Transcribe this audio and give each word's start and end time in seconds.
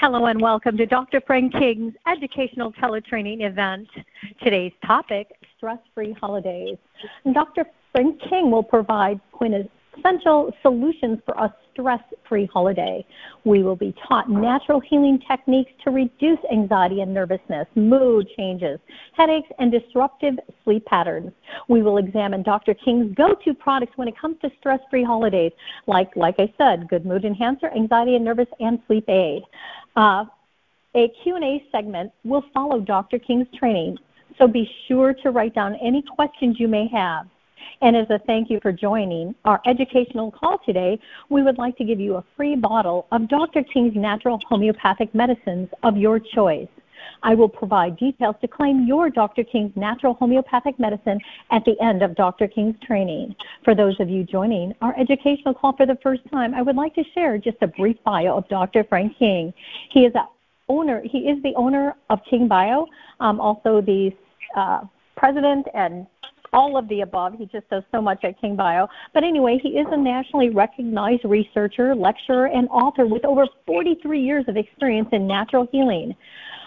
Hello 0.00 0.24
and 0.24 0.40
welcome 0.40 0.78
to 0.78 0.86
Dr. 0.86 1.20
Frank 1.26 1.52
King's 1.52 1.92
educational 2.06 2.72
teletraining 2.72 3.46
event. 3.46 3.86
Today's 4.42 4.72
topic, 4.82 5.28
stress-free 5.58 6.16
holidays. 6.18 6.78
Dr. 7.34 7.66
Frank 7.92 8.18
King 8.30 8.50
will 8.50 8.62
provide 8.62 9.20
quintessential 9.30 10.54
solutions 10.62 11.18
for 11.26 11.38
a 11.70 11.80
stress-free 11.80 12.48
holiday. 12.52 13.04
We 13.44 13.62
will 13.62 13.76
be 13.76 13.94
taught 14.08 14.30
natural 14.30 14.80
healing 14.80 15.20
techniques 15.28 15.70
to 15.84 15.90
reduce 15.90 16.38
anxiety 16.52 17.00
and 17.00 17.12
nervousness, 17.12 17.66
mood 17.74 18.28
changes, 18.36 18.78
headaches, 19.16 19.48
and 19.58 19.70
disruptive 19.72 20.34
sleep 20.64 20.84
patterns. 20.86 21.32
We 21.68 21.82
will 21.82 21.98
examine 21.98 22.42
Dr. 22.42 22.74
King's 22.74 23.14
go-to 23.14 23.54
products 23.54 23.92
when 23.96 24.08
it 24.08 24.18
comes 24.18 24.36
to 24.42 24.50
stress-free 24.58 25.04
holidays, 25.04 25.52
like 25.86 26.14
like 26.16 26.36
I 26.38 26.52
said, 26.58 26.88
good 26.88 27.04
mood 27.04 27.24
enhancer, 27.24 27.70
anxiety 27.70 28.16
and 28.16 28.24
nervous, 28.24 28.48
and 28.60 28.78
sleep 28.86 29.08
aid. 29.08 29.42
Uh, 29.96 30.24
a 30.94 31.08
Q&A 31.22 31.64
segment 31.70 32.12
will 32.24 32.44
follow 32.52 32.80
Dr. 32.80 33.18
King's 33.18 33.46
training, 33.56 33.96
so 34.38 34.48
be 34.48 34.68
sure 34.88 35.14
to 35.22 35.30
write 35.30 35.54
down 35.54 35.76
any 35.76 36.02
questions 36.02 36.58
you 36.58 36.66
may 36.66 36.88
have. 36.88 37.26
And 37.82 37.96
as 37.96 38.08
a 38.10 38.18
thank 38.26 38.50
you 38.50 38.60
for 38.60 38.72
joining 38.72 39.34
our 39.44 39.60
educational 39.66 40.30
call 40.30 40.58
today, 40.64 40.98
we 41.28 41.42
would 41.42 41.58
like 41.58 41.76
to 41.78 41.84
give 41.84 42.00
you 42.00 42.16
a 42.16 42.24
free 42.36 42.56
bottle 42.56 43.06
of 43.12 43.28
Dr. 43.28 43.62
King's 43.62 43.96
natural 43.96 44.40
homeopathic 44.48 45.14
medicines 45.14 45.68
of 45.82 45.96
your 45.96 46.18
choice. 46.18 46.68
I 47.22 47.34
will 47.34 47.48
provide 47.48 47.96
details 47.96 48.36
to 48.40 48.48
claim 48.48 48.86
your 48.86 49.10
Dr. 49.10 49.44
King's 49.44 49.74
natural 49.76 50.14
homeopathic 50.14 50.78
medicine 50.78 51.20
at 51.50 51.64
the 51.64 51.76
end 51.82 52.02
of 52.02 52.14
Dr. 52.14 52.48
King's 52.48 52.76
training. 52.86 53.34
For 53.64 53.74
those 53.74 53.98
of 54.00 54.08
you 54.08 54.24
joining 54.24 54.74
our 54.80 54.98
educational 54.98 55.54
call 55.54 55.74
for 55.76 55.86
the 55.86 55.98
first 56.02 56.22
time, 56.30 56.54
I 56.54 56.62
would 56.62 56.76
like 56.76 56.94
to 56.94 57.04
share 57.14 57.38
just 57.38 57.58
a 57.60 57.66
brief 57.66 57.96
bio 58.04 58.36
of 58.36 58.48
Dr. 58.48 58.84
Frank 58.84 59.18
King. 59.18 59.52
He 59.90 60.04
is 60.04 60.14
a 60.14 60.28
owner. 60.68 61.02
He 61.04 61.18
is 61.28 61.42
the 61.42 61.52
owner 61.56 61.96
of 62.08 62.20
King 62.28 62.48
Bio, 62.48 62.86
um, 63.18 63.40
also 63.40 63.80
the 63.80 64.12
uh, 64.56 64.82
president 65.16 65.66
and 65.74 66.06
all 66.52 66.76
of 66.76 66.88
the 66.88 67.02
above. 67.02 67.34
He 67.38 67.46
just 67.46 67.68
does 67.70 67.82
so 67.92 68.00
much 68.00 68.24
at 68.24 68.40
King 68.40 68.56
Bio. 68.56 68.88
But 69.14 69.24
anyway, 69.24 69.58
he 69.62 69.70
is 69.70 69.86
a 69.90 69.96
nationally 69.96 70.50
recognized 70.50 71.24
researcher, 71.24 71.94
lecturer, 71.94 72.46
and 72.46 72.68
author 72.68 73.06
with 73.06 73.24
over 73.24 73.46
43 73.66 74.20
years 74.20 74.44
of 74.48 74.56
experience 74.56 75.08
in 75.12 75.26
natural 75.26 75.68
healing. 75.70 76.14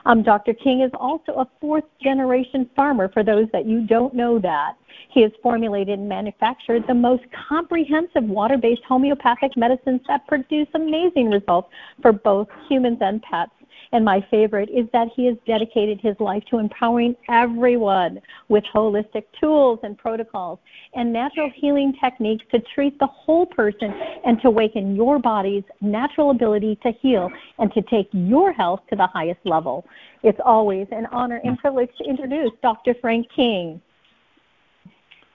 Um, 0.06 0.22
Dr. 0.22 0.54
King 0.54 0.82
is 0.82 0.92
also 1.00 1.34
a 1.34 1.48
fourth 1.62 1.86
generation 2.02 2.70
farmer 2.76 3.10
for 3.14 3.24
those 3.24 3.48
that 3.54 3.66
you 3.66 3.86
don't 3.88 4.14
know 4.14 4.38
that. 4.40 4.74
He 5.10 5.22
has 5.22 5.32
formulated 5.42 6.00
and 6.00 6.10
manufactured 6.10 6.84
the 6.88 6.94
most 6.94 7.24
comprehensive 7.48 8.24
water 8.24 8.58
based 8.58 8.82
homeopathic 8.88 9.56
medicines 9.56 10.02
that 10.08 10.28
produce 10.28 10.68
amazing 10.74 11.30
results 11.30 11.70
for 12.02 12.12
both 12.12 12.48
humans 12.68 12.98
and 13.00 13.22
pets. 13.22 13.52
And 13.94 14.04
my 14.04 14.26
favorite 14.32 14.70
is 14.70 14.88
that 14.92 15.08
he 15.16 15.28
has 15.28 15.38
dedicated 15.46 16.02
his 16.02 16.16
life 16.20 16.44
to 16.50 16.58
empowering 16.58 17.16
everyone 17.30 18.20
with 18.50 18.64
holistic 18.74 19.26
tools 19.40 19.80
and 19.84 19.96
protocols 19.96 20.58
and 20.96 21.14
natural 21.14 21.52
healing 21.56 21.94
techniques 22.04 22.44
to 22.52 22.60
treat 22.74 22.98
the 22.98 23.06
whole 23.06 23.46
person 23.46 23.94
and 24.26 24.42
to 24.42 24.48
awaken 24.48 24.96
your 24.96 25.20
body's 25.20 25.64
natural 25.80 26.32
ability 26.32 26.76
to 26.82 26.92
heal 27.02 27.30
and 27.60 27.72
to 27.74 27.84
take 27.84 28.10
your 28.14 28.52
health 28.52 28.82
to 28.90 28.96
the 28.96 29.06
highest 29.06 29.40
level. 29.46 29.86
It's 30.24 30.40
always 30.44 30.88
an 30.92 31.06
honor 31.12 31.40
and 31.44 31.56
privilege 31.60 31.92
to 32.00 32.04
introduce 32.04 32.52
Dr. 32.64 32.96
Frank 33.00 33.28
King. 33.36 33.80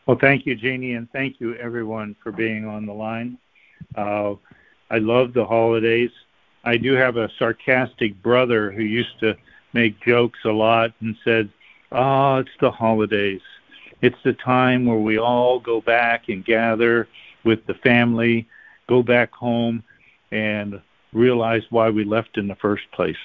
Well, 0.07 0.19
thank 0.21 0.47
you, 0.47 0.57
Jeannie, 0.57 0.95
and 0.95 1.09
thank 1.13 1.39
you, 1.39 1.55
everyone, 1.57 2.17
for 2.25 2.33
being 2.33 2.67
on 2.67 2.87
the 2.87 2.93
line. 2.93 3.39
Uh, 3.95 4.35
I 4.91 4.99
love 4.99 5.33
the 5.33 5.45
holidays. 5.45 6.11
I 6.69 6.77
do 6.77 6.93
have 6.93 7.17
a 7.17 7.31
sarcastic 7.39 8.23
brother 8.23 8.71
who 8.71 8.83
used 8.83 9.19
to 9.21 9.35
make 9.73 9.99
jokes 10.05 10.41
a 10.45 10.51
lot 10.51 10.93
and 11.01 11.17
said, 11.25 11.49
"Ah, 11.93 12.35
oh, 12.35 12.39
it's 12.41 12.59
the 12.61 12.71
holidays. 12.71 13.41
It's 14.03 14.23
the 14.23 14.35
time 14.35 14.85
where 14.85 14.99
we 14.99 15.17
all 15.17 15.61
go 15.61 15.81
back 15.81 16.29
and 16.29 16.45
gather 16.45 17.09
with 17.43 17.65
the 17.65 17.73
family, 17.73 18.47
go 18.87 19.03
back 19.03 19.33
home 19.33 19.83
and 20.31 20.79
realize 21.15 21.63
why 21.71 21.89
we 21.89 22.05
left 22.05 22.37
in 22.37 22.47
the 22.49 22.57
first 22.57 22.85
place." 22.93 23.25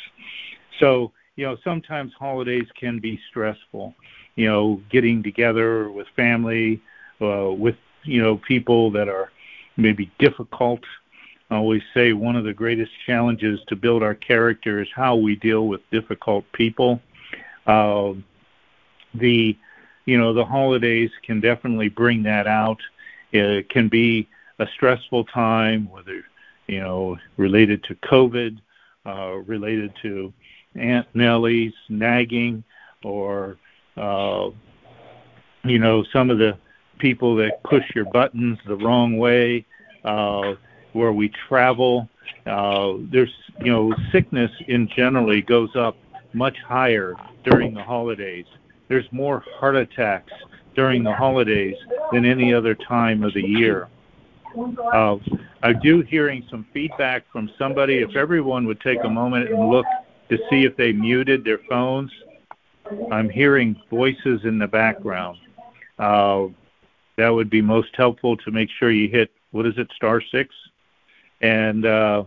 So, 0.79 1.12
you 1.35 1.45
know, 1.45 1.57
sometimes 1.66 2.13
holidays 2.13 2.69
can 2.79 3.00
be 3.00 3.19
stressful. 3.29 3.94
You 4.35 4.47
know, 4.47 4.81
getting 4.89 5.22
together 5.22 5.91
with 5.91 6.07
family, 6.16 6.81
uh, 7.19 7.51
with 7.51 7.75
you 8.03 8.22
know 8.22 8.38
people 8.38 8.89
that 8.91 9.09
are 9.09 9.34
maybe 9.75 10.09
difficult 10.18 10.85
I 11.53 11.58
always 11.58 11.84
say 11.94 12.14
one 12.14 12.36
of 12.36 12.44
the 12.46 12.53
greatest 12.53 12.91
challenges 13.06 13.59
to 13.68 13.75
build 13.75 14.02
our 14.02 14.16
character 14.16 14.81
is 14.81 14.88
how 14.96 15.16
we 15.16 15.36
deal 15.36 15.68
with 15.68 15.81
difficult 15.91 16.46
people. 16.52 17.00
Uh, 17.68 18.14
the 19.14 19.56
you 20.06 20.18
know 20.18 20.34
the 20.34 20.44
holidays 20.44 21.12
can 21.22 21.40
definitely 21.40 21.90
bring 21.90 22.24
that 22.24 22.47
out. 22.47 22.80
It 23.31 23.69
can 23.69 23.88
be 23.88 24.28
a 24.59 24.68
stressful 24.74 25.25
time, 25.25 25.90
whether 25.90 26.24
you 26.68 26.80
know 26.80 27.18
related 27.38 27.84
to 27.86 27.96
COVID, 27.96 28.58
uh, 29.06 29.34
related 29.46 29.94
to 30.02 30.34
Aunt 30.75 31.08
Nellie's 31.13 31.74
nagging, 31.88 32.63
or 33.03 33.58
uh, 33.96 34.50
you 35.63 35.78
know 35.78 36.03
some 36.12 36.30
of 36.30 36.40
the 36.40 36.58
people 36.97 37.36
that 37.36 37.63
push 37.63 37.84
your 37.94 38.06
buttons 38.06 38.58
the 38.66 38.75
wrong 38.75 39.18
way. 39.18 39.66
Uh, 40.03 40.56
where 40.94 41.12
we 41.12 41.30
travel. 41.48 42.09
Uh, 42.46 42.94
there's, 43.12 43.34
you 43.59 43.72
know, 43.72 43.94
sickness 44.12 44.52
in 44.68 44.88
generally 44.96 45.42
goes 45.42 45.76
up 45.76 45.98
much 46.34 46.58
higher 46.66 47.16
during 47.44 47.74
the 47.74 47.84
holidays. 47.84 48.46
There's 48.88 49.06
more 49.12 49.44
heart 49.59 49.76
attacks 49.76 50.31
during 50.76 51.04
the 51.04 51.14
holidays 51.14 51.76
than 52.12 52.26
any 52.26 52.54
other 52.54 52.76
time 52.76 53.24
of 53.24 53.34
the 53.34 53.44
year. 53.44 53.88
Uh, 54.92 55.18
I 55.62 55.74
do 55.74 56.02
hearing 56.02 56.46
some 56.50 56.66
feedback 56.74 57.24
from 57.31 57.50
somebody. 57.58 57.98
If 57.98 58.16
everyone 58.16 58.66
would 58.68 58.81
take 58.81 59.04
a 59.04 59.10
moment 59.10 59.50
and 59.50 59.70
look 59.70 59.86
to 60.30 60.38
see 60.50 60.66
if 60.66 60.75
they 60.75 60.92
muted 60.92 61.44
their 61.44 61.60
phones, 61.70 62.12
I'm 63.12 63.30
hearing 63.30 63.80
voices 63.90 64.42
in 64.44 64.60
the 64.60 64.68
background. 64.68 65.38
Uh, 65.98 66.48
that 67.18 67.30
would 67.30 67.50
be 67.50 67.62
most 67.62 67.96
helpful 67.96 68.36
to 68.38 68.52
make 68.52 68.70
sure 68.80 68.92
you 68.92 69.08
hit 69.08 69.31
what 69.52 69.68
is 69.68 69.78
it, 69.78 69.88
star 69.96 70.20
six? 70.20 70.54
And 71.44 71.86
uh, 71.86 72.24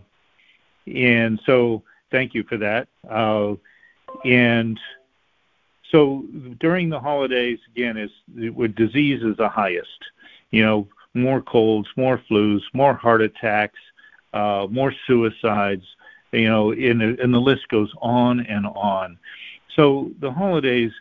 and 0.85 1.41
so 1.45 1.83
thank 2.11 2.33
you 2.33 2.43
for 2.43 2.57
that. 2.57 2.87
Uh, 3.09 3.55
and 4.23 4.79
so 5.91 6.23
during 6.59 6.89
the 6.89 6.99
holidays, 6.99 7.59
again, 7.75 7.97
is 7.97 8.11
with 8.55 8.75
disease 8.75 9.23
is 9.23 9.35
the 9.37 9.49
highest. 9.49 9.99
You 10.51 10.63
know, 10.63 10.87
more 11.13 11.41
colds, 11.41 11.89
more 11.97 12.21
flus, 12.29 12.61
more 12.73 12.93
heart 12.93 13.21
attacks, 13.21 13.79
uh, 14.33 14.67
more 14.69 14.93
suicides. 15.05 15.83
You 16.31 16.49
know, 16.49 16.71
and, 16.71 17.01
and 17.01 17.33
the 17.33 17.39
list 17.39 17.67
goes 17.69 17.91
on 18.01 18.41
and 18.41 18.67
on. 18.67 19.17
So 19.75 20.11
the 20.19 20.31
holidays 20.31 20.91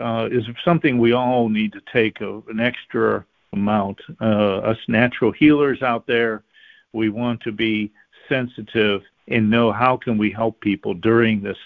uh, 0.00 0.28
is 0.30 0.44
something 0.64 0.98
we 0.98 1.12
all 1.12 1.48
need 1.48 1.72
to 1.72 1.82
take 1.92 2.20
a, 2.20 2.38
an 2.48 2.60
extra 2.60 3.24
amount. 3.52 4.00
Uh, 4.20 4.58
us 4.58 4.78
natural 4.88 5.32
healers 5.32 5.82
out 5.82 6.06
there, 6.06 6.42
we 6.92 7.08
want 7.08 7.40
to 7.42 7.52
be 7.52 7.90
sensitive 8.28 9.02
and 9.28 9.50
know 9.50 9.72
how 9.72 9.96
can 9.96 10.18
we 10.18 10.30
help 10.30 10.60
people 10.60 10.94
during 10.94 11.42
this 11.42 11.58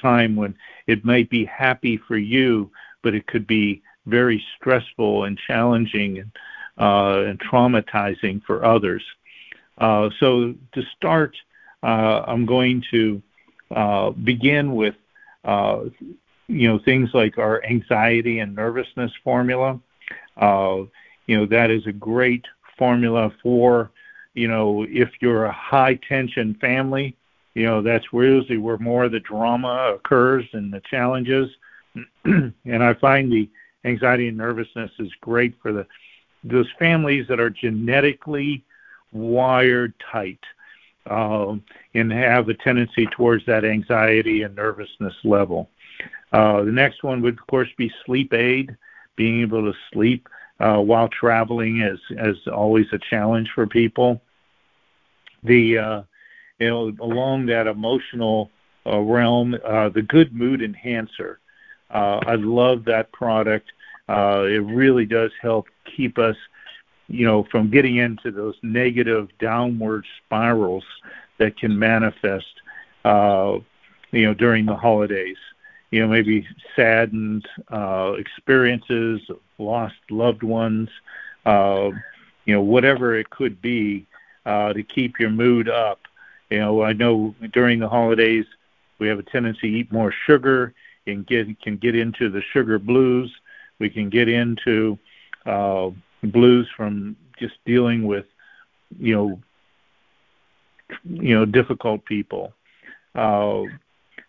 time 0.00 0.36
when 0.36 0.54
it 0.86 1.04
might 1.04 1.28
be 1.30 1.44
happy 1.44 1.96
for 1.96 2.16
you, 2.16 2.70
but 3.02 3.14
it 3.14 3.26
could 3.26 3.46
be 3.46 3.82
very 4.06 4.42
stressful 4.56 5.24
and 5.24 5.38
challenging 5.38 6.18
and, 6.18 6.30
uh, 6.78 7.24
and 7.26 7.40
traumatizing 7.40 8.42
for 8.44 8.64
others. 8.64 9.02
Uh, 9.78 10.10
so 10.18 10.54
to 10.72 10.82
start, 10.96 11.36
uh, 11.82 12.24
I'm 12.26 12.46
going 12.46 12.82
to 12.90 13.22
uh, 13.70 14.10
begin 14.10 14.74
with 14.74 14.94
uh, 15.44 15.84
you 16.48 16.66
know 16.66 16.78
things 16.78 17.10
like 17.12 17.38
our 17.38 17.64
anxiety 17.64 18.40
and 18.40 18.54
nervousness 18.54 19.12
formula. 19.22 19.78
Uh, 20.36 20.82
you 21.26 21.36
know 21.36 21.46
that 21.46 21.70
is 21.70 21.86
a 21.86 21.92
great 21.92 22.44
formula 22.76 23.30
for 23.42 23.90
you 24.38 24.46
know, 24.48 24.86
if 24.88 25.10
you're 25.20 25.46
a 25.46 25.52
high 25.52 25.94
tension 26.08 26.54
family, 26.60 27.16
you 27.54 27.64
know, 27.64 27.82
that's 27.82 28.06
usually 28.12 28.56
where 28.56 28.78
more 28.78 29.04
of 29.04 29.12
the 29.12 29.20
drama 29.20 29.94
occurs 29.96 30.44
and 30.52 30.72
the 30.72 30.80
challenges. 30.88 31.50
and 32.24 32.54
I 32.64 32.94
find 32.94 33.32
the 33.32 33.50
anxiety 33.84 34.28
and 34.28 34.36
nervousness 34.36 34.92
is 35.00 35.10
great 35.20 35.54
for 35.60 35.72
the 35.72 35.86
those 36.44 36.68
families 36.78 37.26
that 37.26 37.40
are 37.40 37.50
genetically 37.50 38.64
wired 39.12 39.92
tight 40.12 40.38
um, 41.10 41.64
and 41.94 42.12
have 42.12 42.48
a 42.48 42.54
tendency 42.54 43.06
towards 43.06 43.44
that 43.46 43.64
anxiety 43.64 44.42
and 44.42 44.54
nervousness 44.54 45.14
level. 45.24 45.68
Uh, 46.32 46.62
the 46.62 46.70
next 46.70 47.02
one 47.02 47.20
would, 47.22 47.36
of 47.38 47.46
course, 47.48 47.68
be 47.76 47.90
sleep 48.06 48.32
aid. 48.32 48.76
Being 49.16 49.40
able 49.40 49.72
to 49.72 49.76
sleep 49.92 50.28
uh, 50.60 50.76
while 50.76 51.08
traveling 51.08 51.80
is, 51.80 51.98
is 52.10 52.36
always 52.46 52.86
a 52.92 52.98
challenge 52.98 53.50
for 53.52 53.66
people. 53.66 54.22
The 55.42 55.78
uh, 55.78 56.02
you 56.58 56.68
know, 56.68 56.92
along 57.00 57.46
that 57.46 57.66
emotional 57.66 58.50
uh, 58.86 58.98
realm, 59.00 59.56
uh, 59.64 59.88
the 59.90 60.02
Good 60.02 60.34
Mood 60.34 60.62
Enhancer. 60.62 61.38
Uh, 61.90 62.20
I 62.26 62.34
love 62.34 62.84
that 62.84 63.12
product. 63.12 63.70
Uh, 64.08 64.44
it 64.46 64.62
really 64.64 65.06
does 65.06 65.30
help 65.40 65.66
keep 65.84 66.18
us, 66.18 66.36
you 67.08 67.26
know, 67.26 67.44
from 67.50 67.70
getting 67.70 67.96
into 67.96 68.30
those 68.30 68.54
negative 68.62 69.28
downward 69.38 70.04
spirals 70.24 70.84
that 71.38 71.56
can 71.56 71.78
manifest, 71.78 72.46
uh, 73.04 73.58
you 74.10 74.24
know, 74.26 74.34
during 74.34 74.66
the 74.66 74.74
holidays. 74.74 75.36
You 75.90 76.02
know, 76.02 76.08
maybe 76.08 76.46
saddened 76.76 77.48
uh, 77.70 78.12
experiences, 78.18 79.20
lost 79.56 79.94
loved 80.10 80.42
ones, 80.42 80.90
uh, 81.46 81.90
you 82.44 82.54
know, 82.54 82.60
whatever 82.60 83.14
it 83.14 83.30
could 83.30 83.62
be 83.62 84.06
uh, 84.48 84.72
to 84.72 84.82
keep 84.82 85.20
your 85.20 85.30
mood 85.30 85.68
up. 85.68 86.00
You 86.50 86.60
know, 86.60 86.82
I 86.82 86.94
know 86.94 87.34
during 87.52 87.78
the 87.80 87.88
holidays 87.88 88.46
we 88.98 89.08
have 89.08 89.18
a 89.18 89.22
tendency 89.22 89.70
to 89.70 89.76
eat 89.78 89.92
more 89.92 90.12
sugar 90.26 90.74
and 91.06 91.26
get 91.26 91.60
can 91.62 91.76
get 91.76 91.94
into 91.94 92.30
the 92.30 92.42
sugar 92.52 92.78
blues. 92.78 93.32
We 93.78 93.90
can 93.90 94.10
get 94.10 94.28
into 94.28 94.98
uh, 95.46 95.90
blues 96.22 96.68
from 96.76 97.16
just 97.38 97.54
dealing 97.66 98.06
with, 98.06 98.26
you 98.98 99.14
know, 99.14 99.40
you 101.04 101.34
know, 101.36 101.44
difficult 101.44 102.04
people. 102.04 102.52
Uh, 103.14 103.62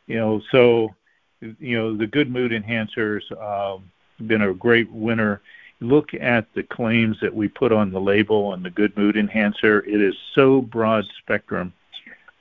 you 0.08 0.18
know, 0.18 0.42
so 0.52 0.96
you 1.42 1.78
know 1.78 1.96
the 1.96 2.08
good 2.08 2.30
mood 2.32 2.52
enhancers 2.52 3.22
uh, 3.40 3.80
been 4.28 4.42
a 4.42 4.54
great 4.54 4.92
winner. 4.92 5.42
Look 5.82 6.14
at 6.14 6.48
the 6.54 6.64
claims 6.64 7.18
that 7.22 7.34
we 7.34 7.48
put 7.48 7.72
on 7.72 7.92
the 7.92 8.02
label 8.02 8.48
on 8.48 8.64
the 8.64 8.70
good 8.70 8.96
mood 8.98 9.16
enhancer. 9.16 9.80
It 9.82 10.02
is 10.02 10.16
so 10.36 10.62
broad 10.62 11.06
spectrum, 11.20 11.72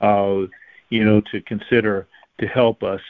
uh, 0.01 0.41
you 0.89 1.05
know, 1.05 1.21
to 1.31 1.41
consider 1.41 2.07
to 2.39 2.47
help 2.47 2.83
us, 2.83 3.01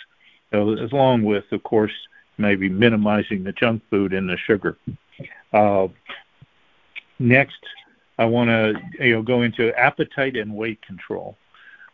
uh, 0.53 0.59
along 0.59 1.23
with, 1.23 1.45
of 1.51 1.63
course, 1.63 1.93
maybe 2.37 2.69
minimizing 2.69 3.43
the 3.43 3.51
junk 3.51 3.81
food 3.89 4.13
and 4.13 4.29
the 4.29 4.37
sugar. 4.37 4.77
Uh, 5.51 5.87
next, 7.19 7.59
I 8.17 8.25
want 8.25 8.49
to 8.49 8.73
you 8.99 9.13
know 9.13 9.21
go 9.21 9.41
into 9.41 9.73
appetite 9.79 10.35
and 10.35 10.53
weight 10.53 10.81
control. 10.81 11.37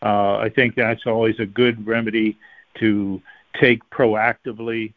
Uh, 0.01 0.37
I 0.37 0.49
think 0.49 0.75
that's 0.75 1.05
always 1.05 1.39
a 1.39 1.45
good 1.45 1.85
remedy 1.85 2.37
to 2.79 3.21
take 3.59 3.87
proactively. 3.89 4.93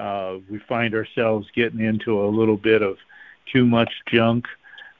Uh, 0.00 0.38
we 0.48 0.58
find 0.60 0.94
ourselves 0.94 1.46
getting 1.54 1.80
into 1.80 2.24
a 2.24 2.26
little 2.26 2.56
bit 2.56 2.80
of 2.80 2.96
too 3.52 3.66
much 3.66 3.92
junk. 4.06 4.46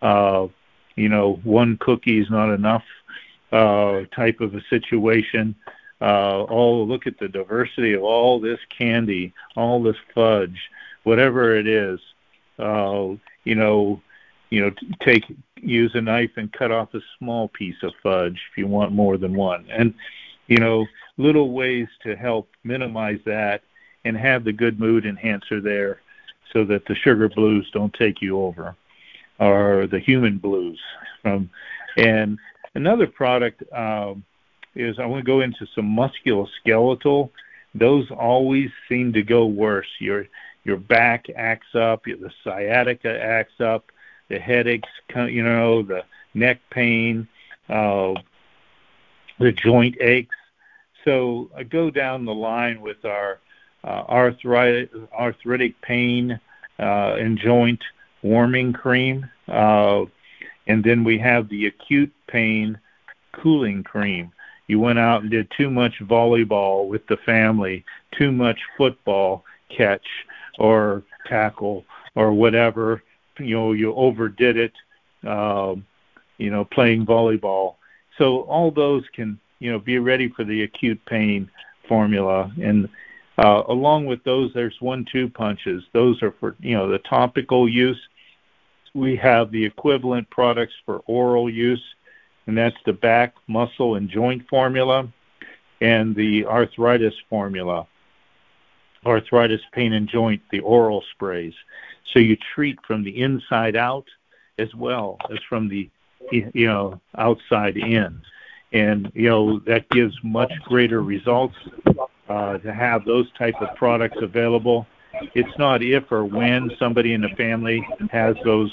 Uh, 0.03 0.47
you 0.95 1.09
know, 1.09 1.41
one 1.43 1.79
cookie 1.79 2.19
is 2.21 2.29
not 2.29 2.53
enough 2.53 2.85
uh, 3.51 4.03
type 4.15 4.41
of 4.41 4.55
a 4.55 4.61
situation. 4.69 5.55
Uh, 6.03 6.45
oh, 6.51 6.83
look 6.83 7.07
at 7.07 7.19
the 7.19 7.29
diversity 7.29 7.95
of 7.95 8.03
all 8.03 8.41
this 8.41 8.61
candy, 8.69 9.33
all 9.57 9.83
this 9.83 9.97
fudge, 10.15 10.61
whatever 11.05 11.57
it 11.57 11.67
is. 11.67 11.99
Uh, 12.59 13.15
you 13.45 13.55
know, 13.55 14.03
you 14.51 14.61
know, 14.61 14.71
take 15.03 15.25
use 15.57 15.93
a 15.95 16.01
knife 16.01 16.33
and 16.37 16.53
cut 16.53 16.71
off 16.71 16.93
a 16.93 17.01
small 17.19 17.49
piece 17.49 17.83
of 17.83 17.95
fudge 18.03 18.39
if 18.51 18.59
you 18.59 18.67
want 18.67 18.93
more 18.93 19.17
than 19.17 19.35
one, 19.35 19.67
and 19.71 19.95
you 20.47 20.59
know, 20.59 20.85
little 21.17 21.53
ways 21.53 21.89
to 22.03 22.15
help 22.17 22.51
minimize 22.65 23.21
that 23.25 23.63
and 24.05 24.17
have 24.17 24.45
the 24.45 24.53
good 24.53 24.81
mood 24.81 25.05
enhancer 25.07 25.61
there, 25.61 26.01
so 26.53 26.65
that 26.65 26.87
the 26.87 26.95
sugar 26.95 27.29
blues 27.29 27.71
don't 27.73 27.93
take 27.95 28.21
you 28.23 28.41
over, 28.41 28.75
or 29.39 29.87
the 29.87 30.01
human 30.01 30.39
blues. 30.39 30.81
Um, 31.25 31.51
and 31.97 32.39
another 32.75 33.07
product. 33.07 33.63
Um, 33.73 34.25
is 34.75 34.99
I 34.99 35.07
want 35.07 35.25
to 35.25 35.27
go 35.27 35.41
into 35.41 35.67
some 35.75 35.97
musculoskeletal. 35.97 37.31
Those 37.75 38.11
always 38.11 38.71
seem 38.89 39.13
to 39.13 39.23
go 39.23 39.47
worse. 39.47 39.89
Your 39.99 40.27
your 40.65 40.77
back 40.77 41.27
acts 41.35 41.75
up, 41.75 42.05
the 42.05 42.31
sciatica 42.45 43.21
acts 43.23 43.61
up, 43.61 43.91
the 44.29 44.39
headaches, 44.39 44.89
you 45.15 45.43
know, 45.43 45.83
the 45.83 46.05
neck 46.35 46.61
pain, 46.71 47.27
uh, 47.69 48.15
the 49.39 49.53
joint 49.53 49.97
aches. 50.01 50.37
So 51.05 51.51
I 51.57 51.63
go 51.63 51.91
down 51.91 52.27
the 52.27 52.35
line 52.35 52.81
with 52.83 53.05
our 53.05 53.39
arthritic, 53.85 54.91
arthritic 55.13 55.81
pain 55.83 56.39
uh, 56.79 57.15
and 57.15 57.39
joint 57.39 57.81
warming 58.23 58.73
cream, 58.73 59.29
uh, 59.49 60.03
and 60.67 60.85
then 60.85 61.05
we 61.05 61.19
have 61.19 61.49
the 61.49 61.67
acute 61.67 62.13
pain 62.29 62.79
cooling 63.33 63.83
cream 63.83 64.33
you 64.71 64.79
went 64.79 65.01
out 65.01 65.23
and 65.23 65.33
did 65.33 65.51
too 65.57 65.69
much 65.69 65.95
volleyball 66.01 66.87
with 66.87 67.05
the 67.09 67.17
family, 67.27 67.85
too 68.17 68.31
much 68.31 68.61
football 68.79 69.45
catch 69.77 70.07
or 70.61 71.03
tackle 71.27 71.85
or 72.15 72.33
whatever. 72.33 73.03
You 73.41 73.57
know, 73.57 73.73
you 73.73 73.93
overdid 73.95 74.57
it. 74.57 74.73
Um, 75.27 75.85
you 76.39 76.51
know, 76.51 76.65
playing 76.65 77.05
volleyball. 77.05 77.75
So 78.17 78.43
all 78.43 78.71
those 78.71 79.03
can 79.13 79.41
you 79.59 79.73
know 79.73 79.81
be 79.81 79.99
ready 79.99 80.29
for 80.29 80.45
the 80.45 80.63
acute 80.63 81.05
pain 81.05 81.51
formula 81.89 82.53
and 82.63 82.89
uh, 83.39 83.63
along 83.69 84.07
with 84.07 84.23
those, 84.25 84.53
there's 84.55 84.77
one-two 84.81 85.31
punches. 85.31 85.83
Those 85.93 86.23
are 86.23 86.33
for 86.41 86.57
you 86.61 86.77
know 86.77 86.89
the 86.91 86.99
topical 86.99 87.69
use. 87.69 88.01
We 88.95 89.17
have 89.17 89.51
the 89.51 89.65
equivalent 89.65 90.29
products 90.31 90.75
for 90.85 91.03
oral 91.07 91.49
use 91.49 91.83
and 92.51 92.59
that's 92.59 92.77
the 92.85 92.93
back, 92.93 93.35
muscle, 93.47 93.95
and 93.95 94.09
joint 94.09 94.43
formula, 94.49 95.09
and 95.81 96.17
the 96.17 96.45
arthritis 96.47 97.15
formula, 97.29 97.87
arthritis, 99.07 99.61
pain, 99.73 99.93
and 99.93 100.09
joint, 100.09 100.43
the 100.51 100.59
oral 100.59 101.05
sprays. 101.13 101.55
So 102.13 102.19
you 102.19 102.37
treat 102.55 102.79
from 102.85 103.05
the 103.05 103.23
inside 103.23 103.77
out 103.77 104.07
as 104.59 104.75
well 104.75 105.17
as 105.31 105.39
from 105.49 105.69
the 105.69 105.89
you 106.33 106.67
know 106.67 107.01
outside 107.17 107.77
in, 107.77 108.21
and 108.73 109.13
you 109.15 109.29
know 109.29 109.61
that 109.61 109.89
gives 109.91 110.17
much 110.25 110.53
greater 110.65 111.03
results 111.03 111.55
to 112.31 112.73
have 112.73 113.05
those 113.05 113.31
type 113.33 113.55
of 113.61 113.75
products 113.77 114.19
available. 114.21 114.87
It's 115.35 115.59
not 115.59 115.83
if 115.83 116.11
or 116.13 116.25
when 116.25 116.71
somebody 116.79 117.15
in 117.15 117.21
the 117.21 117.31
family 117.31 117.87
has 118.11 118.37
those 118.45 118.73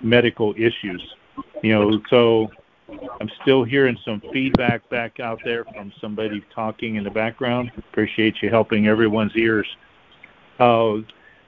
medical 0.00 0.52
issues. 0.56 1.02
You 1.62 1.72
know, 1.72 2.00
so 2.10 2.50
I'm 3.20 3.30
still 3.42 3.64
hearing 3.64 3.96
some 4.04 4.22
feedback 4.32 4.88
back 4.90 5.20
out 5.20 5.40
there 5.44 5.64
from 5.64 5.92
somebody 6.00 6.44
talking 6.54 6.96
in 6.96 7.04
the 7.04 7.10
background. 7.10 7.70
Appreciate 7.76 8.42
you 8.42 8.50
helping 8.50 8.86
everyone's 8.86 9.34
ears. 9.36 9.66
Uh, 10.58 10.96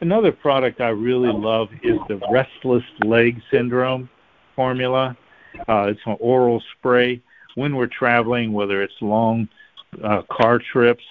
another 0.01 0.33
product 0.33 0.81
I 0.81 0.89
really 0.89 1.33
love 1.33 1.69
is 1.83 1.99
the 2.09 2.21
restless 2.31 2.85
leg 3.05 3.41
syndrome 3.51 4.09
formula. 4.55 5.17
Uh, 5.69 5.87
it's 5.91 6.01
an 6.07 6.17
oral 6.21 6.63
spray. 6.77 7.21
When 7.55 7.75
we're 7.75 7.87
traveling, 7.89 8.53
whether 8.53 8.83
it's 8.83 8.95
long 9.01 9.49
uh, 10.05 10.23
car 10.31 10.61
trips, 10.61 11.05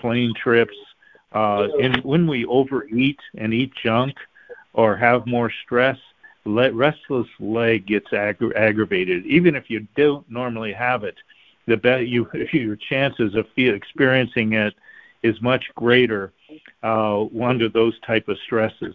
plane 0.00 0.34
trips, 0.34 0.76
uh, 1.32 1.68
and 1.80 2.02
when 2.04 2.26
we 2.26 2.44
overeat 2.46 3.18
and 3.36 3.54
eat 3.54 3.72
junk 3.82 4.14
or 4.72 4.96
have 4.96 5.26
more 5.26 5.50
stress, 5.64 5.98
restless 6.44 7.26
leg 7.38 7.86
gets 7.86 8.08
aggra- 8.10 8.54
aggravated, 8.56 9.26
even 9.26 9.54
if 9.54 9.70
you 9.70 9.86
don't 9.96 10.28
normally 10.30 10.72
have 10.72 11.04
it, 11.04 11.16
the 11.66 11.76
be- 11.76 12.04
you, 12.08 12.28
your 12.52 12.76
chances 12.76 13.34
of 13.34 13.46
experiencing 13.56 14.52
it 14.54 14.74
is 15.22 15.40
much 15.40 15.64
greater 15.74 16.32
uh, 16.82 17.24
under 17.42 17.68
those 17.68 17.98
type 18.00 18.28
of 18.28 18.38
stresses. 18.44 18.94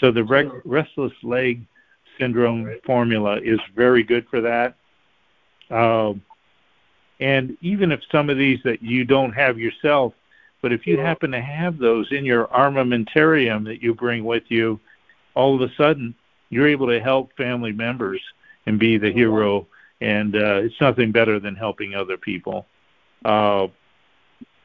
So 0.00 0.10
the 0.10 0.24
restless 0.64 1.12
leg 1.22 1.62
syndrome 2.18 2.78
formula 2.84 3.40
is 3.42 3.58
very 3.74 4.02
good 4.02 4.26
for 4.28 4.40
that. 4.42 4.74
Uh, 5.70 6.14
and 7.18 7.56
even 7.62 7.92
if 7.92 8.00
some 8.12 8.30
of 8.30 8.36
these 8.36 8.60
that 8.64 8.82
you 8.82 9.04
don't 9.04 9.32
have 9.32 9.58
yourself, 9.58 10.12
but 10.66 10.72
if 10.72 10.84
you 10.84 10.98
happen 10.98 11.30
to 11.30 11.40
have 11.40 11.78
those 11.78 12.10
in 12.10 12.24
your 12.24 12.48
armamentarium 12.48 13.64
that 13.66 13.80
you 13.80 13.94
bring 13.94 14.24
with 14.24 14.42
you, 14.48 14.80
all 15.36 15.54
of 15.54 15.60
a 15.60 15.72
sudden 15.76 16.12
you're 16.50 16.66
able 16.66 16.88
to 16.88 16.98
help 16.98 17.32
family 17.36 17.70
members 17.70 18.20
and 18.66 18.76
be 18.76 18.98
the 18.98 19.12
hero. 19.12 19.68
And 20.00 20.34
uh, 20.34 20.62
it's 20.64 20.80
nothing 20.80 21.12
better 21.12 21.38
than 21.38 21.54
helping 21.54 21.94
other 21.94 22.16
people. 22.16 22.66
Uh, 23.24 23.68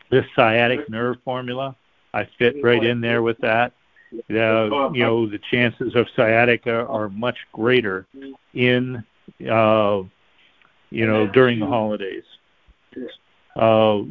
this 0.09 0.25
sciatic 0.35 0.89
nerve 0.89 1.17
formula 1.23 1.75
i 2.15 2.27
fit 2.39 2.55
right 2.63 2.83
in 2.83 2.99
there 2.99 3.21
with 3.21 3.37
that. 3.41 3.73
Uh, 4.11 4.89
you 4.91 5.03
know 5.03 5.29
the 5.29 5.39
chances 5.51 5.93
of 5.93 6.07
sciatica 6.15 6.83
are 6.87 7.09
much 7.09 7.37
greater 7.53 8.07
in 8.55 9.03
uh, 9.47 10.01
you 10.89 11.05
know 11.05 11.27
during 11.27 11.59
the 11.59 11.67
holidays. 11.67 12.23
Uh, 13.55 14.01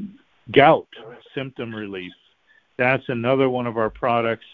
gout 0.52 0.88
symptom 1.35 1.75
relief 1.75 2.12
that's 2.76 3.09
another 3.09 3.49
one 3.50 3.66
of 3.66 3.76
our 3.76 3.90
products 3.90 4.47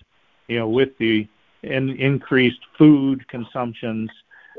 you 0.48 0.58
know 0.58 0.68
with 0.68 0.96
the 0.98 1.28
in 1.66 1.90
increased 1.98 2.60
food 2.78 3.26
consumptions, 3.28 4.10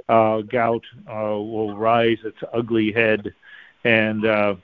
uh, 0.09 0.41
gout 0.41 0.83
uh, 1.09 1.37
will 1.37 1.75
rise 1.75 2.17
its 2.23 2.37
ugly 2.53 2.91
head, 2.91 3.33
and 3.83 4.25
uh, 4.25 4.55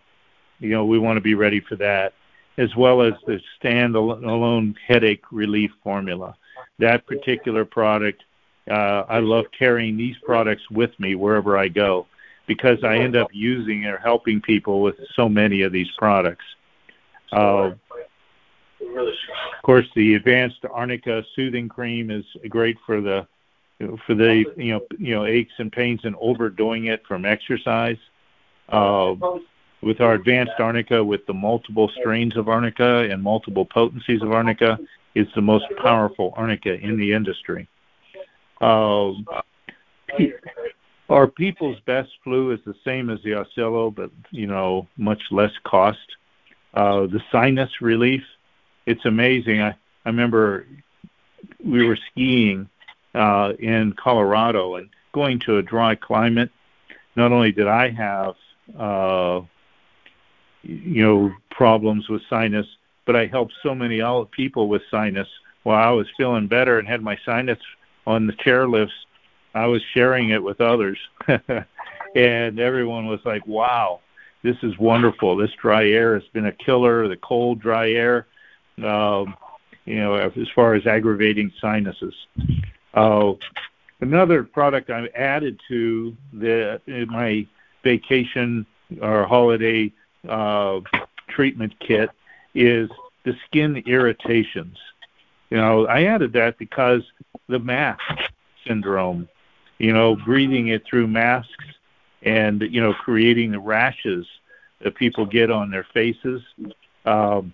you 0.59 0.69
know 0.69 0.85
we 0.85 0.99
want 0.99 1.17
to 1.17 1.21
be 1.21 1.35
ready 1.35 1.59
for 1.59 1.75
that, 1.77 2.13
as 2.57 2.75
well 2.75 3.01
as 3.01 3.13
the 3.25 3.39
standalone 3.61 4.75
headache 4.85 5.23
relief 5.31 5.71
formula. 5.83 6.35
That 6.79 7.05
particular 7.05 7.65
product, 7.65 8.23
uh, 8.69 9.03
I 9.07 9.19
love 9.19 9.45
carrying 9.57 9.97
these 9.97 10.15
products 10.25 10.69
with 10.69 10.97
me 10.99 11.15
wherever 11.15 11.57
I 11.57 11.67
go 11.67 12.07
because 12.45 12.83
I 12.83 12.97
end 12.97 13.15
up 13.15 13.29
using 13.31 13.85
or 13.85 13.97
helping 13.97 14.41
people 14.41 14.81
with 14.81 14.95
so 15.15 15.29
many 15.29 15.61
of 15.61 15.71
these 15.71 15.89
products. 15.97 16.43
Uh, 17.33 17.71
of 18.81 19.63
course, 19.63 19.87
the 19.95 20.15
advanced 20.15 20.65
arnica 20.71 21.23
soothing 21.35 21.67
cream 21.69 22.11
is 22.11 22.25
great 22.49 22.77
for 22.85 23.01
the 23.01 23.27
for 24.05 24.13
the 24.13 24.45
you 24.55 24.73
know 24.73 24.81
you 24.97 25.15
know 25.15 25.25
aches 25.25 25.53
and 25.57 25.71
pains 25.71 26.01
and 26.03 26.15
overdoing 26.19 26.85
it 26.85 27.03
from 27.07 27.25
exercise. 27.25 27.97
Uh, 28.69 29.15
with 29.81 29.99
our 29.99 30.13
advanced 30.13 30.53
arnica, 30.59 31.03
with 31.03 31.25
the 31.25 31.33
multiple 31.33 31.89
strains 31.99 32.37
of 32.37 32.47
arnica 32.47 33.07
and 33.09 33.21
multiple 33.21 33.65
potencies 33.65 34.21
of 34.21 34.31
arnica, 34.31 34.79
it's 35.15 35.33
the 35.35 35.41
most 35.41 35.65
powerful 35.81 36.33
arnica 36.37 36.73
in 36.73 36.97
the 36.97 37.11
industry. 37.11 37.67
Uh, 38.61 39.11
our 41.09 41.27
people's 41.27 41.79
best 41.81 42.09
flu 42.23 42.51
is 42.51 42.59
the 42.65 42.75
same 42.85 43.09
as 43.09 43.19
the 43.23 43.33
Oscillo, 43.33 43.91
but 43.93 44.09
you 44.31 44.47
know 44.47 44.87
much 44.97 45.21
less 45.31 45.51
cost. 45.65 45.99
Uh, 46.73 47.01
the 47.07 47.21
sinus 47.31 47.81
relief, 47.81 48.23
it's 48.85 49.05
amazing. 49.05 49.61
I, 49.61 49.69
I 49.69 50.09
remember 50.09 50.65
we 51.63 51.85
were 51.85 51.97
skiing 52.11 52.69
uh, 53.13 53.53
in 53.59 53.93
Colorado 53.93 54.75
and 54.75 54.89
going 55.13 55.39
to 55.41 55.57
a 55.57 55.61
dry 55.61 55.95
climate. 55.95 56.49
Not 57.15 57.31
only 57.31 57.51
did 57.51 57.67
I 57.67 57.89
have 57.91 58.35
uh, 58.77 59.41
you 60.63 61.03
know 61.03 61.31
problems 61.51 62.09
with 62.09 62.21
sinus, 62.29 62.65
but 63.05 63.15
I 63.15 63.27
helped 63.27 63.53
so 63.61 63.75
many 63.75 64.01
other 64.01 64.25
people 64.25 64.67
with 64.67 64.81
sinus. 64.89 65.27
While 65.63 65.81
I 65.81 65.91
was 65.91 66.07
feeling 66.17 66.47
better 66.47 66.79
and 66.79 66.87
had 66.87 67.01
my 67.01 67.17
sinus 67.25 67.59
on 68.05 68.27
the 68.27 68.33
chairlifts, 68.33 68.89
I 69.53 69.67
was 69.67 69.81
sharing 69.93 70.29
it 70.29 70.43
with 70.43 70.59
others, 70.59 70.97
and 71.27 72.59
everyone 72.59 73.05
was 73.07 73.19
like, 73.23 73.45
"Wow, 73.45 74.01
this 74.43 74.57
is 74.61 74.77
wonderful. 74.77 75.35
This 75.35 75.51
dry 75.59 75.89
air 75.89 76.13
has 76.13 76.27
been 76.33 76.45
a 76.45 76.51
killer. 76.51 77.07
The 77.07 77.17
cold, 77.17 77.59
dry 77.59 77.91
air, 77.91 78.27
um, 78.83 79.35
you 79.85 79.95
know, 79.95 80.15
as 80.15 80.49
far 80.53 80.75
as 80.75 80.85
aggravating 80.85 81.51
sinuses." 81.59 82.13
Uh, 82.93 83.33
another 84.01 84.43
product 84.43 84.89
I've 84.89 85.09
added 85.15 85.59
to 85.69 86.15
the 86.33 86.81
my 87.09 87.47
vacation 87.83 88.65
or 89.01 89.25
holiday 89.25 89.91
uh, 90.27 90.81
treatment 91.29 91.73
kit 91.79 92.09
is 92.53 92.89
the 93.23 93.35
skin 93.45 93.77
irritations. 93.87 94.77
You 95.49 95.57
know, 95.57 95.87
I 95.87 96.03
added 96.03 96.33
that 96.33 96.57
because 96.57 97.01
the 97.47 97.59
mask 97.59 98.01
syndrome, 98.67 99.27
you 99.77 99.93
know, 99.93 100.15
breathing 100.15 100.67
it 100.67 100.85
through 100.85 101.07
masks 101.07 101.65
and, 102.23 102.61
you 102.61 102.81
know, 102.81 102.93
creating 102.93 103.51
the 103.51 103.59
rashes 103.59 104.25
that 104.81 104.95
people 104.95 105.25
get 105.25 105.51
on 105.51 105.71
their 105.71 105.85
faces, 105.93 106.41
um, 107.05 107.53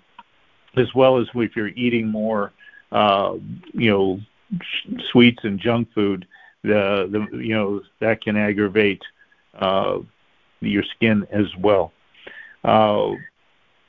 as 0.75 0.93
well 0.93 1.17
as 1.17 1.27
if 1.33 1.55
you're 1.55 1.67
eating 1.69 2.07
more, 2.07 2.51
uh, 2.91 3.35
you 3.73 3.91
know, 3.91 4.19
sweets 5.11 5.43
and 5.43 5.59
junk 5.59 5.89
food, 5.93 6.27
the, 6.63 7.07
the 7.31 7.38
you 7.38 7.53
know, 7.53 7.81
that 7.99 8.21
can 8.21 8.35
aggravate 8.35 9.01
uh, 9.57 9.99
your 10.61 10.83
skin 10.95 11.27
as 11.31 11.47
well. 11.57 11.91
Uh, 12.63 13.11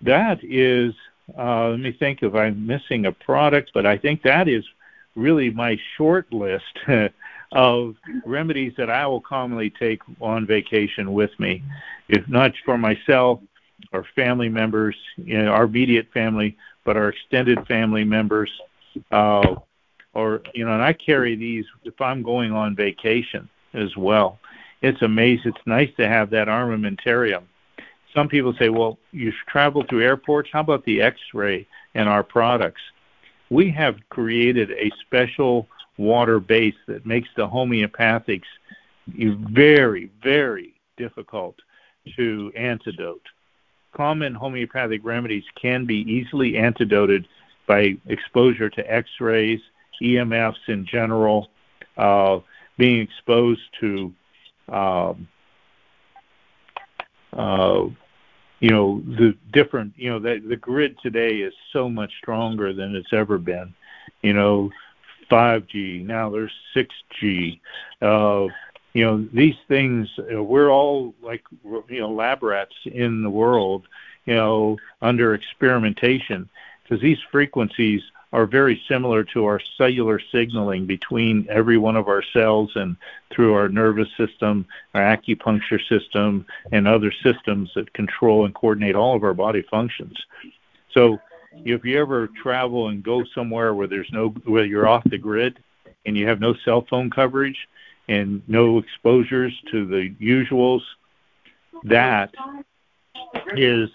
that 0.02 0.42
is, 0.42 0.94
uh, 1.38 1.68
let 1.68 1.80
me 1.80 1.92
think 1.92 2.22
if 2.22 2.34
I'm 2.34 2.66
missing 2.66 3.06
a 3.06 3.12
product, 3.12 3.72
but 3.74 3.86
I 3.86 3.98
think 3.98 4.22
that 4.22 4.48
is 4.48 4.64
really 5.14 5.50
my 5.50 5.78
short 5.96 6.32
list 6.32 6.78
of 7.52 7.96
remedies 8.24 8.72
that 8.76 8.90
I 8.90 9.06
will 9.06 9.20
commonly 9.20 9.70
take 9.70 10.02
on 10.20 10.46
vacation 10.46 11.12
with 11.12 11.30
me, 11.38 11.62
if 12.08 12.26
not 12.28 12.52
for 12.64 12.78
myself 12.78 13.40
or 13.92 14.04
family 14.14 14.48
members, 14.48 14.96
you 15.16 15.42
know, 15.42 15.50
our 15.50 15.64
immediate 15.64 16.08
family, 16.12 16.56
but 16.84 16.96
our 16.96 17.08
extended 17.08 17.66
family 17.66 18.04
members. 18.04 18.50
Uh, 19.10 19.56
or 20.12 20.42
you 20.54 20.64
know, 20.64 20.72
and 20.72 20.82
I 20.82 20.92
carry 20.92 21.36
these 21.36 21.64
if 21.84 22.00
I'm 22.00 22.22
going 22.22 22.52
on 22.52 22.74
vacation 22.74 23.48
as 23.74 23.96
well. 23.96 24.40
It's 24.82 25.02
amazing. 25.02 25.52
It's 25.54 25.66
nice 25.66 25.90
to 25.98 26.08
have 26.08 26.30
that 26.30 26.48
armamentarium 26.48 27.44
some 28.14 28.28
people 28.28 28.54
say, 28.58 28.68
well, 28.68 28.98
you 29.12 29.32
travel 29.46 29.84
through 29.88 30.02
airports. 30.02 30.50
How 30.52 30.60
about 30.60 30.84
the 30.84 31.02
X-ray 31.02 31.66
and 31.94 32.08
our 32.08 32.22
products? 32.22 32.82
We 33.50 33.70
have 33.70 33.96
created 34.08 34.70
a 34.72 34.90
special 35.00 35.68
water 36.00 36.40
base 36.40 36.74
that 36.86 37.04
makes 37.04 37.28
the 37.36 37.46
homeopathics 37.46 38.48
very, 39.06 40.10
very 40.22 40.74
difficult 40.96 41.56
to 42.16 42.50
antidote. 42.56 43.26
Common 43.92 44.34
homeopathic 44.34 45.02
remedies 45.04 45.44
can 45.60 45.84
be 45.84 45.96
easily 46.10 46.56
antidoted 46.56 47.28
by 47.66 47.96
exposure 48.06 48.70
to 48.70 48.92
X-rays, 48.92 49.60
EMFs 50.02 50.68
in 50.68 50.86
general, 50.86 51.50
uh, 51.96 52.38
being 52.78 53.00
exposed 53.00 53.60
to 53.80 54.12
um, 54.68 55.28
uh, 57.34 57.84
you 58.60 58.70
know 58.70 59.02
the 59.06 59.36
different 59.52 59.92
you 59.96 60.10
know 60.10 60.18
the, 60.18 60.38
the 60.48 60.56
grid 60.56 60.96
today 61.02 61.36
is 61.38 61.52
so 61.72 61.88
much 61.88 62.12
stronger 62.18 62.72
than 62.72 62.94
it's 62.94 63.12
ever 63.12 63.38
been 63.38 63.74
you 64.22 64.32
know 64.32 64.70
5g 65.30 66.04
now 66.04 66.30
there's 66.30 66.52
6g 66.74 67.60
uh 68.02 68.46
you 68.92 69.04
know 69.04 69.26
these 69.32 69.56
things 69.68 70.08
uh, 70.18 70.42
we're 70.42 70.70
all 70.70 71.14
like 71.22 71.44
you 71.88 72.00
know 72.00 72.10
lab 72.10 72.42
rats 72.42 72.74
in 72.84 73.22
the 73.22 73.30
world 73.30 73.86
you 74.26 74.34
know 74.34 74.76
under 75.00 75.34
experimentation 75.34 76.48
because 76.82 77.00
these 77.00 77.18
frequencies 77.30 78.02
are 78.32 78.46
very 78.46 78.80
similar 78.88 79.24
to 79.24 79.44
our 79.44 79.60
cellular 79.76 80.20
signaling 80.32 80.86
between 80.86 81.46
every 81.50 81.76
one 81.76 81.96
of 81.96 82.06
our 82.08 82.22
cells 82.32 82.70
and 82.76 82.96
through 83.30 83.54
our 83.54 83.68
nervous 83.68 84.08
system, 84.16 84.64
our 84.94 85.02
acupuncture 85.02 85.80
system, 85.88 86.46
and 86.70 86.86
other 86.86 87.12
systems 87.22 87.70
that 87.74 87.92
control 87.92 88.44
and 88.44 88.54
coordinate 88.54 88.94
all 88.94 89.16
of 89.16 89.24
our 89.24 89.34
body 89.34 89.62
functions. 89.62 90.16
So 90.92 91.20
if 91.52 91.84
you 91.84 92.00
ever 92.00 92.28
travel 92.42 92.88
and 92.88 93.02
go 93.02 93.24
somewhere 93.34 93.74
where 93.74 93.86
there's 93.86 94.10
no 94.12 94.28
where 94.44 94.64
you're 94.64 94.88
off 94.88 95.04
the 95.04 95.18
grid 95.18 95.58
and 96.06 96.16
you 96.16 96.26
have 96.26 96.40
no 96.40 96.54
cell 96.64 96.86
phone 96.88 97.10
coverage 97.10 97.68
and 98.08 98.42
no 98.48 98.78
exposures 98.78 99.52
to 99.70 99.86
the 99.86 100.14
usuals, 100.20 100.82
that 101.84 102.32
is 103.56 103.90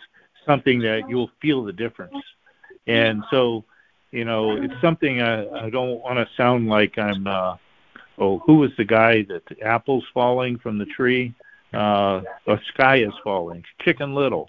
something 0.45 0.79
that 0.79 1.09
you'll 1.09 1.31
feel 1.41 1.63
the 1.63 1.73
difference. 1.73 2.15
And 2.87 3.23
so 3.31 3.65
you 4.11 4.23
know, 4.23 4.55
it's 4.55 4.79
something 4.79 5.21
I, 5.21 5.65
I 5.65 5.69
don't 5.69 6.01
want 6.01 6.17
to 6.17 6.27
sound 6.35 6.67
like 6.67 6.97
I'm. 6.97 7.27
Uh, 7.27 7.57
oh, 8.17 8.39
who 8.39 8.59
was 8.59 8.71
the 8.77 8.85
guy 8.85 9.23
that 9.23 9.45
the 9.47 9.61
apples 9.61 10.05
falling 10.13 10.57
from 10.57 10.77
the 10.77 10.85
tree? 10.85 11.33
Uh, 11.73 12.21
the 12.45 12.59
sky 12.73 12.97
is 12.97 13.11
falling. 13.23 13.63
Chicken 13.81 14.15
Little. 14.15 14.47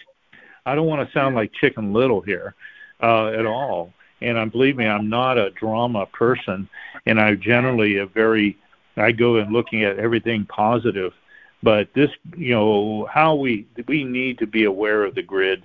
I 0.65 0.75
don't 0.75 0.87
want 0.87 1.05
to 1.05 1.13
sound 1.13 1.35
like 1.35 1.51
Chicken 1.53 1.91
Little 1.93 2.21
here 2.21 2.55
uh, 3.01 3.27
at 3.27 3.45
all. 3.45 3.93
And 4.21 4.37
I 4.37 4.45
believe 4.45 4.77
me, 4.77 4.87
I'm 4.87 5.09
not 5.09 5.37
a 5.37 5.51
drama 5.51 6.05
person, 6.07 6.69
and 7.05 7.19
I 7.19 7.35
generally 7.35 7.97
a 7.97 8.05
very. 8.05 8.57
I 8.95 9.11
go 9.11 9.35
in 9.37 9.51
looking 9.51 9.83
at 9.83 9.99
everything 9.99 10.45
positive, 10.45 11.13
but 11.61 11.93
this, 11.93 12.09
you 12.35 12.55
know, 12.55 13.05
how 13.05 13.35
we 13.35 13.67
we 13.87 14.03
need 14.03 14.39
to 14.39 14.47
be 14.47 14.63
aware 14.63 15.03
of 15.03 15.13
the 15.13 15.21
grid, 15.21 15.63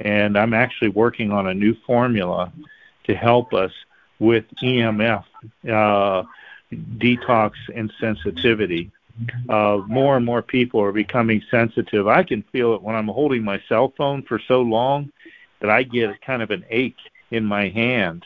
and 0.00 0.38
I'm 0.38 0.54
actually 0.54 0.88
working 0.88 1.32
on 1.32 1.46
a 1.46 1.54
new 1.54 1.74
formula 1.86 2.50
to 3.04 3.14
help 3.14 3.52
us 3.52 3.72
with 4.18 4.44
EMF 4.62 5.24
uh, 5.70 6.22
detox 6.72 7.52
and 7.74 7.92
sensitivity. 8.00 8.90
Uh, 9.48 9.82
more 9.86 10.16
and 10.16 10.24
more 10.24 10.40
people 10.40 10.80
are 10.80 10.92
becoming 10.92 11.42
sensitive. 11.50 12.08
I 12.08 12.22
can 12.22 12.42
feel 12.44 12.74
it 12.74 12.82
when 12.82 12.94
I'm 12.94 13.08
holding 13.08 13.44
my 13.44 13.60
cell 13.68 13.92
phone 13.96 14.22
for 14.22 14.38
so 14.38 14.62
long 14.62 15.12
that 15.62 15.70
I 15.70 15.84
get 15.84 16.20
kind 16.20 16.42
of 16.42 16.50
an 16.50 16.64
ache 16.68 16.98
in 17.30 17.44
my 17.44 17.68
hand. 17.68 18.24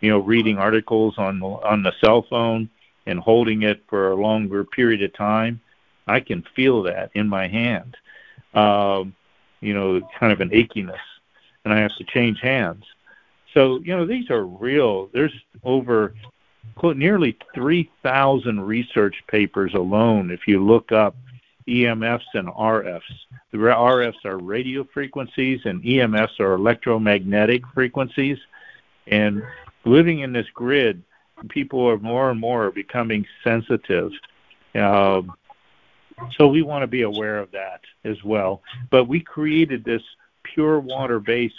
You 0.00 0.10
know, 0.10 0.18
reading 0.20 0.56
articles 0.56 1.14
on 1.18 1.42
on 1.42 1.82
the 1.82 1.92
cell 2.00 2.24
phone 2.30 2.70
and 3.06 3.18
holding 3.18 3.62
it 3.62 3.82
for 3.88 4.10
a 4.10 4.16
longer 4.16 4.64
period 4.64 5.02
of 5.02 5.12
time, 5.14 5.60
I 6.06 6.20
can 6.20 6.44
feel 6.54 6.82
that 6.84 7.10
in 7.14 7.28
my 7.28 7.48
hand. 7.48 7.96
Um, 8.54 9.14
you 9.60 9.74
know, 9.74 10.00
kind 10.18 10.32
of 10.32 10.40
an 10.40 10.50
achiness, 10.50 10.98
and 11.64 11.74
I 11.74 11.78
have 11.78 11.94
to 11.98 12.04
change 12.04 12.40
hands. 12.40 12.84
So, 13.52 13.80
you 13.80 13.96
know, 13.96 14.06
these 14.06 14.30
are 14.30 14.44
real. 14.44 15.08
There's 15.12 15.32
over 15.64 16.14
nearly 16.82 17.36
3,000 17.54 18.60
research 18.60 19.16
papers 19.28 19.72
alone 19.74 20.30
if 20.30 20.46
you 20.46 20.64
look 20.64 20.92
up 20.92 21.16
EMFs 21.68 22.24
and 22.34 22.48
RFs. 22.48 23.02
The 23.50 23.58
RFs 23.58 24.24
are 24.24 24.38
radio 24.38 24.84
frequencies 24.92 25.60
and 25.64 25.82
EMFs 25.82 26.40
are 26.40 26.54
electromagnetic 26.54 27.62
frequencies. 27.74 28.38
And 29.06 29.42
living 29.84 30.20
in 30.20 30.32
this 30.32 30.46
grid, 30.54 31.02
people 31.48 31.88
are 31.88 31.98
more 31.98 32.30
and 32.30 32.40
more 32.40 32.70
becoming 32.70 33.26
sensitive. 33.42 34.12
Um, 34.74 35.32
so 36.36 36.46
we 36.48 36.62
want 36.62 36.82
to 36.82 36.86
be 36.86 37.02
aware 37.02 37.38
of 37.38 37.50
that 37.52 37.80
as 38.04 38.22
well. 38.24 38.62
But 38.90 39.04
we 39.04 39.20
created 39.20 39.84
this 39.84 40.02
pure 40.42 40.78
water 40.78 41.18
base, 41.20 41.52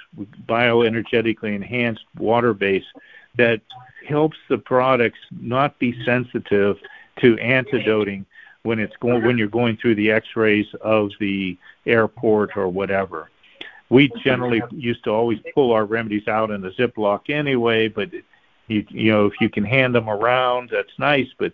bioenergetically 0.47 1.55
enhanced 1.55 2.05
water 2.17 2.53
base 2.53 2.85
that 3.37 3.61
helps 4.07 4.37
the 4.49 4.57
products 4.57 5.19
not 5.31 5.77
be 5.79 6.03
sensitive 6.05 6.77
to 7.19 7.37
antidoting 7.37 8.25
when 8.67 8.79
it's 8.79 8.97
going 8.97 9.23
when 9.23 9.37
you're 9.37 9.47
going 9.47 9.77
through 9.77 9.95
the 9.95 10.11
x-rays 10.11 10.67
of 10.81 11.09
the 11.21 11.57
airport 11.85 12.57
or 12.57 12.67
whatever. 12.67 13.29
We 13.89 14.11
generally 14.21 14.61
used 14.71 15.05
to 15.05 15.11
always 15.11 15.39
pull 15.55 15.71
our 15.71 15.85
remedies 15.85 16.27
out 16.27 16.51
in 16.51 16.65
a 16.65 16.71
Ziploc 16.71 17.29
anyway, 17.29 17.87
but 17.87 18.11
you 18.67 18.85
you 18.89 19.09
know 19.09 19.25
if 19.25 19.35
you 19.39 19.49
can 19.49 19.63
hand 19.63 19.95
them 19.95 20.09
around, 20.09 20.71
that's 20.73 20.99
nice. 20.99 21.29
But 21.39 21.53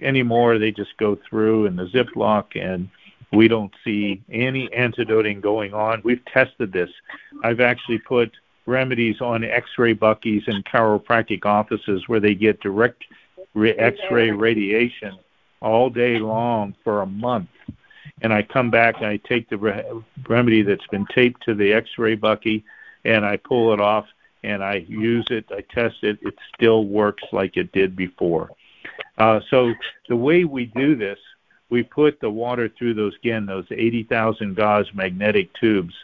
anymore, 0.00 0.58
they 0.58 0.72
just 0.72 0.96
go 0.96 1.18
through 1.28 1.66
in 1.66 1.76
the 1.76 1.88
Ziploc, 1.88 2.44
and 2.58 2.88
we 3.32 3.48
don't 3.48 3.72
see 3.84 4.22
any 4.30 4.70
antidoting 4.72 5.42
going 5.42 5.74
on. 5.74 6.00
We've 6.04 6.24
tested 6.24 6.72
this. 6.72 6.90
I've 7.44 7.60
actually 7.60 7.98
put 7.98 8.32
remedies 8.64 9.20
on 9.20 9.44
X-ray 9.44 9.94
buckies 9.94 10.48
and 10.48 10.64
chiropractic 10.64 11.44
offices 11.44 12.08
where 12.08 12.20
they 12.20 12.34
get 12.34 12.60
direct 12.60 13.04
X-ray 13.54 14.30
radiation 14.30 15.18
all 15.66 15.90
day 15.90 16.18
long 16.18 16.74
for 16.84 17.02
a 17.02 17.06
month. 17.06 17.48
And 18.22 18.32
I 18.32 18.42
come 18.42 18.70
back 18.70 18.96
and 18.98 19.06
I 19.06 19.18
take 19.18 19.50
the 19.50 19.58
re- 19.58 19.84
remedy 20.28 20.62
that's 20.62 20.86
been 20.86 21.06
taped 21.14 21.42
to 21.44 21.54
the 21.54 21.72
X-ray 21.72 22.14
bucky 22.14 22.64
and 23.04 23.26
I 23.26 23.36
pull 23.36 23.74
it 23.74 23.80
off 23.80 24.06
and 24.44 24.62
I 24.62 24.86
use 24.88 25.26
it. 25.30 25.44
I 25.50 25.62
test 25.74 25.96
it. 26.02 26.18
It 26.22 26.34
still 26.54 26.84
works 26.84 27.24
like 27.32 27.56
it 27.56 27.72
did 27.72 27.96
before. 27.96 28.50
Uh, 29.18 29.40
so 29.50 29.74
the 30.08 30.16
way 30.16 30.44
we 30.44 30.66
do 30.66 30.94
this, 30.94 31.18
we 31.68 31.82
put 31.82 32.20
the 32.20 32.30
water 32.30 32.68
through 32.68 32.94
those 32.94 33.16
again 33.16 33.44
those 33.44 33.66
80,000 33.70 34.54
gauge 34.54 34.94
magnetic 34.94 35.52
tubes, 35.54 35.94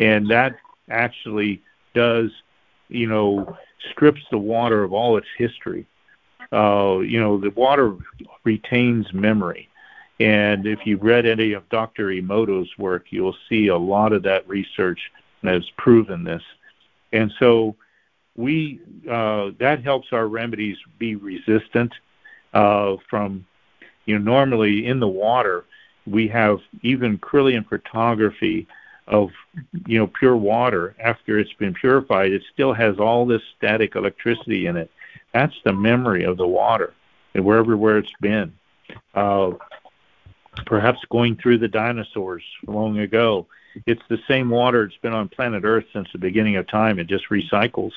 and 0.00 0.28
that 0.28 0.56
actually 0.90 1.62
does, 1.94 2.30
you 2.88 3.06
know, 3.06 3.56
strips 3.92 4.22
the 4.32 4.38
water 4.38 4.82
of 4.82 4.92
all 4.92 5.16
its 5.16 5.28
history. 5.38 5.86
Uh, 6.52 6.98
you 7.00 7.20
know, 7.20 7.38
the 7.38 7.50
water 7.50 7.96
retains 8.44 9.12
memory. 9.12 9.68
And 10.20 10.66
if 10.66 10.80
you've 10.84 11.02
read 11.02 11.26
any 11.26 11.52
of 11.52 11.68
Dr. 11.70 12.08
Emoto's 12.08 12.70
work, 12.78 13.06
you'll 13.10 13.36
see 13.48 13.68
a 13.68 13.76
lot 13.76 14.12
of 14.12 14.22
that 14.22 14.48
research 14.48 15.00
has 15.42 15.68
proven 15.76 16.24
this. 16.24 16.42
And 17.12 17.32
so 17.38 17.76
we 18.36 18.80
uh, 19.10 19.50
that 19.58 19.82
helps 19.82 20.08
our 20.12 20.26
remedies 20.26 20.76
be 20.98 21.16
resistant 21.16 21.92
uh, 22.52 22.96
from 23.08 23.46
you 24.06 24.18
know 24.18 24.24
normally 24.24 24.86
in 24.86 25.00
the 25.00 25.08
water 25.08 25.64
we 26.06 26.28
have 26.28 26.58
even 26.82 27.18
Kirlian 27.18 27.66
photography 27.68 28.66
of 29.06 29.30
you 29.86 29.98
know 29.98 30.06
pure 30.06 30.36
water 30.36 30.96
after 31.02 31.38
it's 31.38 31.52
been 31.54 31.74
purified 31.74 32.32
it 32.32 32.42
still 32.52 32.72
has 32.72 32.98
all 32.98 33.26
this 33.26 33.42
static 33.56 33.94
electricity 33.94 34.66
in 34.66 34.76
it 34.76 34.90
that's 35.34 35.54
the 35.64 35.72
memory 35.72 36.24
of 36.24 36.38
the 36.38 36.46
water 36.46 36.94
and 37.34 37.44
wherever 37.44 37.76
where 37.76 37.98
it's 37.98 38.12
been. 38.20 38.54
Uh, 39.14 39.50
perhaps 40.66 41.00
going 41.10 41.36
through 41.36 41.58
the 41.58 41.68
dinosaurs 41.68 42.44
long 42.66 43.00
ago. 43.00 43.46
It's 43.86 44.02
the 44.08 44.20
same 44.28 44.50
water. 44.50 44.84
It's 44.84 44.96
been 44.98 45.12
on 45.12 45.28
planet 45.28 45.64
earth 45.64 45.86
since 45.92 46.08
the 46.12 46.18
beginning 46.18 46.56
of 46.56 46.68
time. 46.68 47.00
It 47.00 47.08
just 47.08 47.28
recycles. 47.28 47.90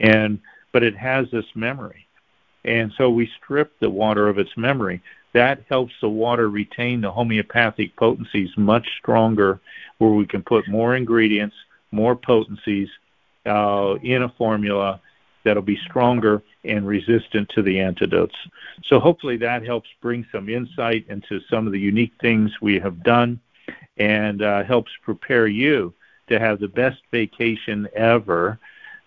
And 0.00 0.40
but 0.72 0.82
it 0.82 0.96
has 0.96 1.30
this 1.30 1.44
memory. 1.54 2.08
And 2.64 2.92
so 2.98 3.10
we 3.10 3.30
strip 3.40 3.78
the 3.78 3.90
water 3.90 4.28
of 4.28 4.38
its 4.38 4.50
memory. 4.56 5.02
That 5.34 5.62
helps 5.68 5.92
the 6.00 6.08
water 6.08 6.48
retain 6.48 7.00
the 7.00 7.12
homeopathic 7.12 7.94
potencies 7.94 8.50
much 8.56 8.88
stronger, 8.98 9.60
where 9.98 10.10
we 10.10 10.26
can 10.26 10.42
put 10.42 10.66
more 10.66 10.96
ingredients, 10.96 11.54
more 11.92 12.16
potencies 12.16 12.88
uh, 13.46 13.94
in 14.02 14.22
a 14.22 14.28
formula 14.30 15.00
that'll 15.44 15.62
be 15.62 15.78
stronger 15.88 16.42
and 16.64 16.86
resistant 16.86 17.48
to 17.50 17.62
the 17.62 17.80
antidotes. 17.80 18.36
So 18.84 18.98
hopefully 18.98 19.36
that 19.38 19.64
helps 19.64 19.88
bring 20.00 20.26
some 20.32 20.48
insight 20.48 21.06
into 21.08 21.40
some 21.50 21.66
of 21.66 21.72
the 21.72 21.78
unique 21.78 22.14
things 22.20 22.50
we 22.60 22.78
have 22.80 23.02
done 23.02 23.40
and 23.96 24.42
uh, 24.42 24.64
helps 24.64 24.90
prepare 25.02 25.46
you 25.46 25.94
to 26.28 26.38
have 26.38 26.58
the 26.58 26.68
best 26.68 27.00
vacation 27.10 27.86
ever, 27.94 28.58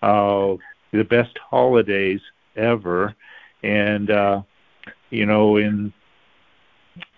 uh, 0.01 0.55
the 0.91 1.03
best 1.03 1.37
holidays 1.37 2.21
ever, 2.55 3.15
and 3.63 4.11
uh, 4.11 4.41
you 5.09 5.25
know 5.25 5.57
in 5.57 5.91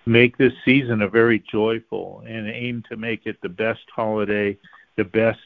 make 0.05 0.37
this 0.37 0.53
season 0.65 1.01
a 1.01 1.07
very 1.07 1.39
joyful 1.51 2.23
and 2.25 2.49
aim 2.49 2.83
to 2.89 2.97
make 2.97 3.25
it 3.25 3.39
the 3.41 3.49
best 3.49 3.83
holiday, 3.95 4.57
the 4.95 5.03
best 5.03 5.39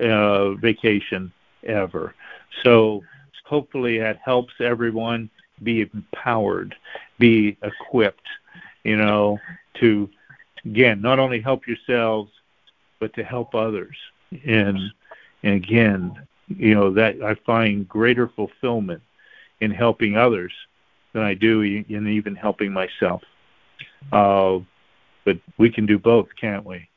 uh, 0.00 0.52
vacation 0.54 1.32
ever. 1.64 2.14
So 2.62 3.02
hopefully 3.44 3.98
that 3.98 4.18
helps 4.24 4.52
everyone 4.60 5.30
be 5.62 5.82
empowered, 5.82 6.74
be 7.18 7.56
equipped, 7.62 8.26
you 8.82 8.96
know, 8.96 9.38
to 9.74 10.10
again 10.64 11.00
not 11.00 11.18
only 11.18 11.40
help 11.40 11.66
yourselves 11.66 12.30
but 12.98 13.14
to 13.14 13.24
help 13.24 13.54
others. 13.54 13.96
And 14.44 14.78
and 15.42 15.54
again, 15.54 16.26
you 16.48 16.74
know 16.74 16.92
that 16.94 17.22
I 17.22 17.34
find 17.46 17.88
greater 17.88 18.28
fulfillment 18.28 19.02
in 19.60 19.70
helping 19.70 20.16
others 20.16 20.52
than 21.12 21.22
I 21.22 21.34
do 21.34 21.62
in 21.62 22.08
even 22.08 22.34
helping 22.34 22.72
myself. 22.72 23.22
Uh, 24.12 24.58
but 25.24 25.38
we 25.58 25.70
can 25.70 25.86
do 25.86 25.98
both, 25.98 26.28
can't 26.38 26.64
we? 26.66 26.88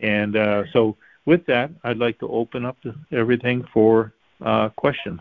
And 0.00 0.36
uh, 0.36 0.64
so, 0.72 0.96
with 1.26 1.44
that, 1.46 1.70
I'd 1.82 1.98
like 1.98 2.18
to 2.20 2.28
open 2.28 2.64
up 2.64 2.78
everything 3.12 3.66
for 3.72 4.12
uh, 4.40 4.68
questions. 4.70 5.20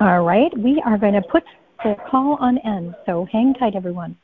All 0.00 0.22
right, 0.22 0.56
we 0.58 0.82
are 0.84 0.98
going 0.98 1.14
to 1.14 1.22
put 1.22 1.44
the 1.82 1.96
call 2.10 2.36
on 2.40 2.58
end, 2.58 2.94
so 3.06 3.26
hang 3.30 3.54
tight, 3.54 3.74
everyone. 3.74 4.16